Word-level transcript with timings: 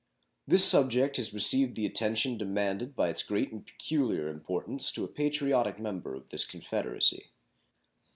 This 0.47 0.65
subject 0.65 1.17
has 1.17 1.31
received 1.31 1.75
the 1.75 1.85
attention 1.85 2.35
demanded 2.35 2.95
by 2.95 3.09
its 3.09 3.21
great 3.21 3.51
and 3.51 3.63
peculiar 3.63 4.29
importance 4.29 4.91
to 4.93 5.03
a 5.03 5.07
patriotic 5.07 5.79
member 5.79 6.15
of 6.15 6.31
this 6.31 6.43
Confederacy. 6.43 7.27